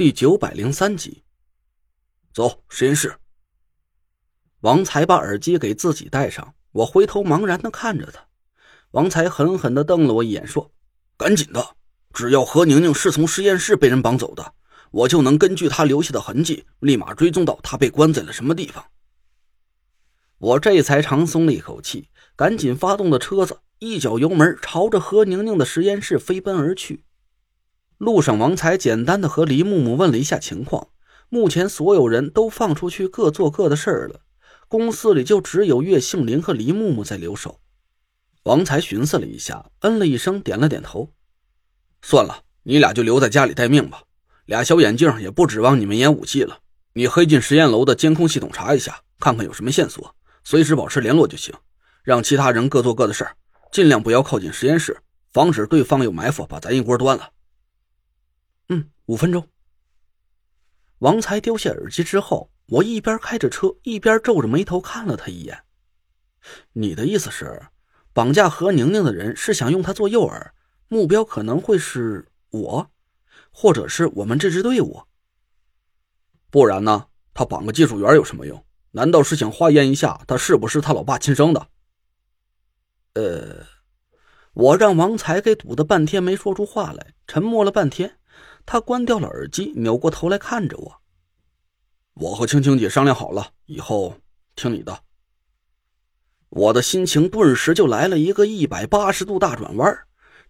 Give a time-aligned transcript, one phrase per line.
[0.00, 1.24] 第九百零三集，
[2.32, 3.16] 走实验室。
[4.60, 8.24] 王才把耳机给自己戴上，我回头茫然的看着他。
[8.92, 10.72] 王才狠狠的瞪了我一眼，说
[11.18, 11.76] ：“赶紧的，
[12.14, 14.54] 只要何宁宁是从实验室被人绑走的，
[14.90, 18.82] 我就能根据他留下的痕迹，立马追踪到他被关在了什么地方。”
[20.40, 27.04] 我这才长松了一口气，赶紧发动了车子，一脚油门朝着何宁宁的实验室飞奔而去。
[28.00, 30.88] 路上，王才简单的和黎木木问了一下情况。
[31.28, 34.20] 目前所有人都放出去各做各的事儿了，
[34.68, 37.60] 公司里就只有岳杏林和黎木木在留守。
[38.44, 41.12] 王才寻思了一下，嗯了一声，点了点头。
[42.00, 44.04] 算了，你俩就留在家里待命吧。
[44.46, 46.60] 俩小眼镜也不指望你们演武技了。
[46.94, 51.54] 你黑进实验楼的监控系统查一下，看看有什么线索，随时保持联络就行。
[52.02, 53.36] 让其他人各做各的事儿，
[53.70, 54.96] 尽量不要靠近实验室，
[55.34, 57.28] 防止对方有埋伏把咱一锅端了。
[59.10, 59.48] 五分钟。
[61.00, 65.64] 王才丢下耳机之后，我一边开着车，一边皱着眉头看了他一眼。
[66.74, 67.60] 你的意思是，
[68.12, 70.50] 绑架何宁宁的人是想用他做诱饵，
[70.86, 72.88] 目标可能会是我，
[73.50, 75.02] 或者是我们这支队伍？
[76.48, 77.08] 不然呢？
[77.34, 78.64] 他绑个技术员有什么用？
[78.92, 81.66] 难道是想化验一下他是不是他老爸亲生的？
[83.14, 83.66] 呃，
[84.52, 88.18] 我让王才给堵得半天没说出话来，沉默了半天。
[88.64, 91.00] 他关掉了耳机，扭过头来看着我。
[92.14, 94.16] 我和青青姐商量好了，以后
[94.54, 95.00] 听你的。
[96.50, 99.98] 我的心情顿时就来了一个一百八十度大转弯，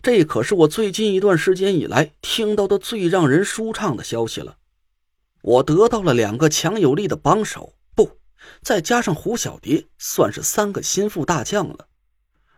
[0.02, 4.56] 这可是我最近一段时间以来听到的最让人舒畅的消息了。
[5.42, 8.18] 我得到了两个强有力的帮手，不，
[8.62, 11.86] 再加上胡小蝶，算是三个心腹大将了。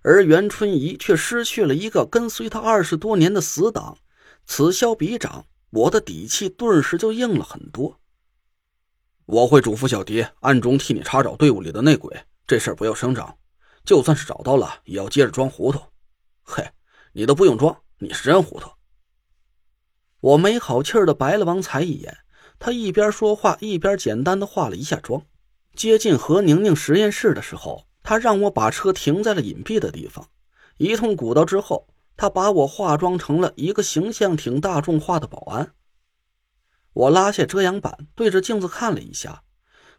[0.03, 3.98] 而袁春怡却失去了一个跟随他二十多年的死党。
[4.47, 7.98] 此消彼长，我的底气顿时就硬了很多。
[9.25, 13.39] 我会嘱咐小迪暗中替你查找队伍里的内鬼，这事儿不要声张。
[13.85, 15.81] 就算是找到了，也要接着装糊涂。
[16.42, 16.70] 嘿，
[17.13, 18.70] 你都不用装，你是真糊涂。
[20.20, 22.19] 我没好气的白了王才一眼，
[22.58, 25.27] 他一边说话一边简单的化了一下妆。
[25.75, 30.29] 接近何宁宁实验室的时候，他让我把车停在了隐蔽的地方，
[30.77, 31.89] 一通鼓捣之后。
[32.17, 35.74] 他把我化妆成了一个形象挺大众化的保安。
[36.92, 39.42] 我拉下遮阳板，对着镜子看了一下，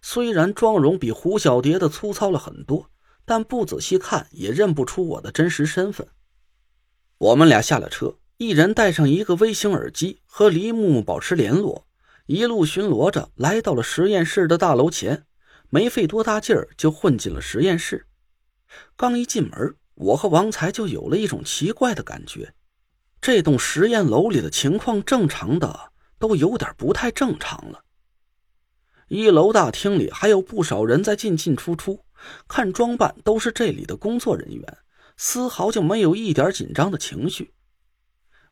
[0.02, 2.90] 虽然妆容比胡小蝶的粗糙了很多，
[3.26, 6.08] 但不仔细看也认不出我的真实身份。
[7.18, 11.88] 我们俩下了车，一人带上一个微型耳机，和黎木木保持联络，
[12.28, 15.26] 一路巡逻着，来到了实验室的大楼前，
[15.70, 18.08] 没费多大劲儿就混进了实验室。
[18.96, 19.76] 刚一进门。
[19.96, 22.54] 我和王才就有了一种奇怪的感觉，
[23.22, 27.84] 这栋实验楼里的情况正常的都有点不太正常了。
[29.08, 32.04] 一楼大厅里还有不少人在进进出出，
[32.48, 34.78] 看装扮都是这里的工作人员，
[35.18, 37.54] 丝毫就没有一点紧张的情绪。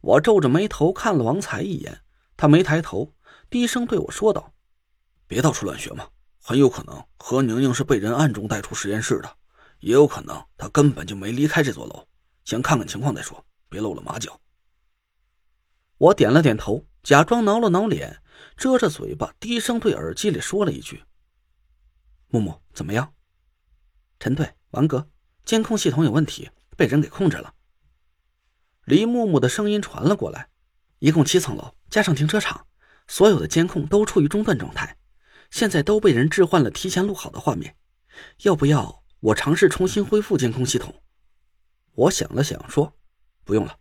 [0.01, 2.01] 我皱着眉头看了王才一眼，
[2.37, 3.13] 他没抬头，
[3.49, 4.53] 低声对我说道
[5.25, 6.07] ：“别到处乱学嘛，
[6.39, 9.35] 很有可能何宁宁是被人暗中带出实验室的。”
[9.81, 12.07] 也有可能他根本就没离开这座楼，
[12.45, 14.39] 先看看情况再说，别露了马脚。
[15.97, 18.21] 我点了点头，假装挠了挠脸，
[18.55, 21.03] 遮着嘴巴，低声对耳机里说了一句
[22.29, 23.13] ：“木木怎么样？”
[24.19, 25.09] 陈队、王哥，
[25.45, 27.53] 监控系统有问题，被人给控制了。
[28.85, 30.49] 黎木木的声音传了过来
[30.99, 32.67] ：“一共七层楼，加上停车场，
[33.07, 34.97] 所有的监控都处于中断状态，
[35.49, 37.75] 现在都被人置换了提前录好的画面，
[38.43, 40.95] 要不要？”我尝试重新恢复监控系统，
[41.93, 42.91] 我想了想说
[43.45, 43.77] ：“不用了，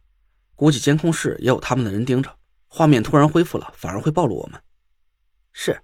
[0.55, 2.37] 估计监控室也有他们的人盯着。
[2.69, 4.61] 画面突然恢复了，反而会暴露我们。”
[5.53, 5.81] 是。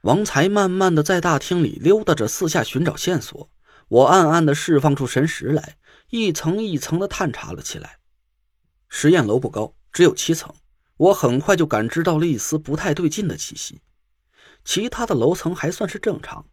[0.00, 3.50] 王才慢慢的在大厅里溜达着，四下寻找线索。
[3.88, 5.76] 我暗暗的释放出神识来，
[6.08, 7.98] 一层一层的探查了起来。
[8.88, 10.54] 实验楼不高，只有七层。
[10.96, 13.82] 我很快就感知到了一丝不太对劲的气息。
[14.64, 16.46] 其他的楼层还算是正常。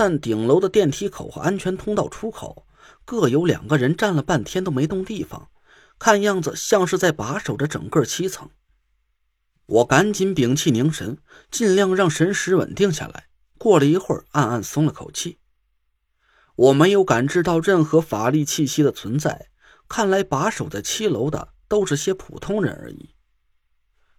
[0.00, 2.66] 但顶楼的电梯口和安全通道出口
[3.04, 5.50] 各有两个人站了半天都没动地方，
[5.98, 8.48] 看样子像是在把守着整个七层。
[9.66, 11.18] 我赶紧屏气凝神，
[11.50, 13.26] 尽量让神识稳定下来。
[13.58, 15.38] 过了一会儿，暗暗松了口气。
[16.56, 19.50] 我没有感知到任何法力气息的存在，
[19.86, 23.10] 看来把守在七楼的都是些普通人而已。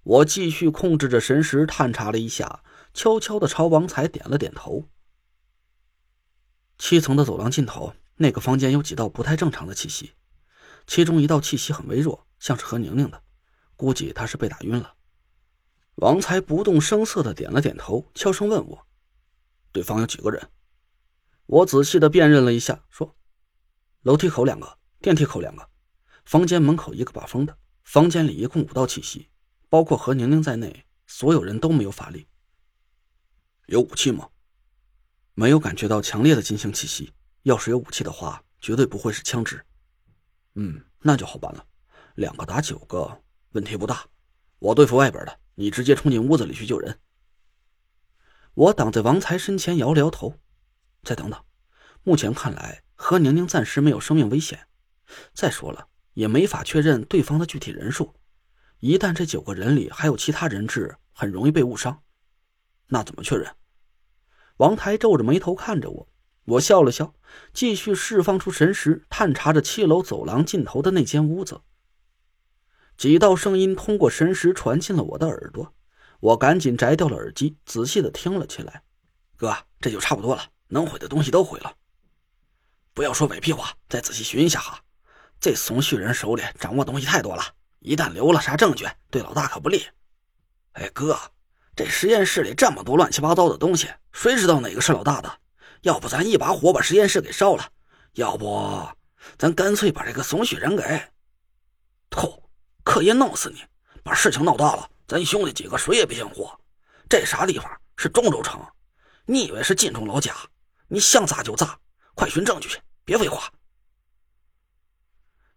[0.04, 2.62] 我继续控制着神识探查了一下，
[2.94, 4.88] 悄悄的朝王才点了点头。
[6.82, 10.14] 七层的走廊尽头，那个房间有几道不太正常的气息，
[10.88, 13.22] 其中一道气息很微弱，像是何宁宁的，
[13.76, 14.96] 估计她是被打晕了。
[15.98, 18.88] 王才不动声色的点了点头，悄声问我
[19.72, 20.50] ：“对方有几个人？”
[21.46, 23.16] 我仔细的辨认了一下，说
[24.02, 25.70] ：“楼梯口两个，电梯口两个，
[26.26, 27.56] 房间门口一个把风的。
[27.84, 29.30] 房间里一共五道气息，
[29.70, 32.28] 包括何宁宁在内，所有人都没有法力。
[33.68, 34.30] 有武器吗？
[35.34, 37.14] 没有感觉到强烈的金星气息。
[37.44, 39.66] 要是有武器的话，绝对不会是枪支。
[40.56, 41.66] 嗯，那就好办了，
[42.16, 44.06] 两个打九个，问题不大。
[44.60, 46.98] 我对付外边的。”你直接冲进屋子里去救人。
[48.54, 50.40] 我挡在王才身前，摇了摇头。
[51.04, 51.40] 再等等，
[52.04, 54.68] 目前看来何宁宁暂时没有生命危险。
[55.36, 58.16] 再说了，也没法确认对方的具体人数。
[58.80, 62.02] 一旦这九个人里还有其他人质，很容易被误伤。
[62.88, 63.54] 那怎么确认？
[64.62, 66.08] 王台皱着眉头看着我，
[66.46, 67.16] 我笑了笑，
[67.52, 71.62] 继续释放出神识，探查着七楼走廊尽头的那间屋子。
[72.96, 75.74] 几道声音通过神识传进了我的耳朵，
[76.20, 78.84] 我赶紧摘掉了耳机，仔细的听了起来。
[79.36, 81.74] 哥，这就差不多了，能毁的东西都毁了。
[82.94, 84.80] 不要说伪屁话，再仔细寻一下哈。
[85.40, 87.42] 这怂旭人手里掌握东西太多了，
[87.80, 89.88] 一旦留了啥证据，对老大可不利。
[90.74, 91.18] 哎，哥，
[91.84, 95.40] 这实验室里这么多乱七八糟的东西，谁知道哪个是老大的？
[95.82, 97.68] 要不咱一把火把实验室给烧了？
[98.14, 98.88] 要不
[99.36, 100.84] 咱干脆把这个怂旭人给……
[102.12, 102.44] 吐！
[102.84, 103.64] 可爷弄死你！
[104.04, 106.56] 把事情闹大了，咱兄弟几个谁也别想活。
[107.10, 107.68] 这啥地方？
[107.98, 108.64] 是中州城？
[109.26, 110.36] 你以为是晋中老家？
[110.88, 111.80] 你想咋就咋！
[112.14, 113.52] 快寻证据去，别废话。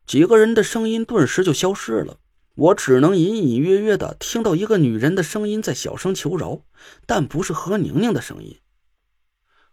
[0.07, 2.17] 几个人的声音顿时就消失了，
[2.55, 6.63] 我只能隐隐约约的听到一个女人的声音在小声求饶，
[7.05, 8.61] 但不是何宁宁的声音。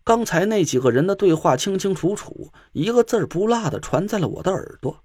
[0.03, 5.03] 刚才那几个人的对话清清楚楚，一个字不落的传在了我的耳朵。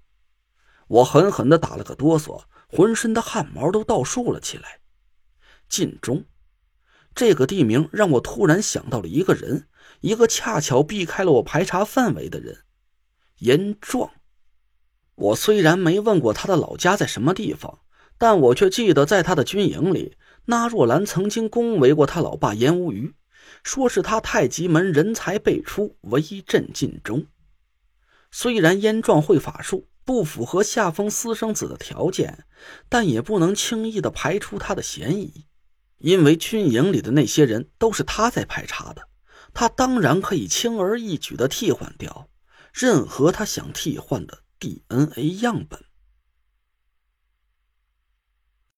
[0.87, 4.79] 我狠狠的打了个哆嗦，浑身的汗毛都倒竖了起来。
[5.69, 6.25] 晋中，
[7.13, 9.67] 这个地名让我突然想到了一个人，
[9.99, 12.63] 一个恰巧避开了我排查范围的人——
[13.39, 14.09] 严壮。
[15.17, 17.79] 我虽然没问过他的老家在什么地方，
[18.17, 20.15] 但我却记得在他的军营里，
[20.45, 23.13] 那若兰曾经恭维过他老爸严无虞，
[23.61, 27.25] 说是他太极门人才辈出，威震晋中。
[28.31, 29.89] 虽然燕壮会法术。
[30.07, 32.45] 不符合下封私生子的条件，
[32.87, 35.47] 但也不能轻易的排除他的嫌疑，
[35.97, 39.09] 因为军营里的那些人都是他在排查的，
[39.53, 42.29] 他当然可以轻而易举的替换掉
[42.71, 45.86] 任何他想替换的 DNA 样本。